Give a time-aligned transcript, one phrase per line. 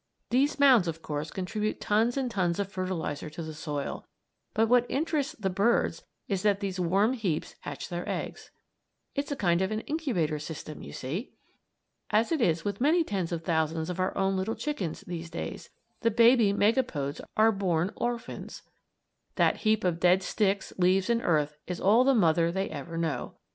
[0.31, 4.07] These mounds, of course, contribute tons and tons of fertilizer to the soil,
[4.55, 8.49] but what interests the birds is that these warm heaps hatch their eggs.
[9.13, 11.33] It's a kind of an incubator system, you see.
[12.09, 15.69] As it is with many tens of thousands of our own little chickens, these days,
[15.99, 18.63] the baby megapodes are born orphans.
[19.35, 23.35] That heap of dead sticks, leaves, and earth is all the mother they ever know.